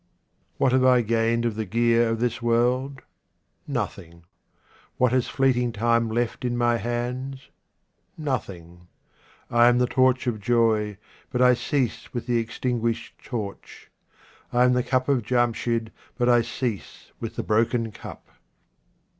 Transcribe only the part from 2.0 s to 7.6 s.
of this world? Nothing. What has fleeting time left in my hands?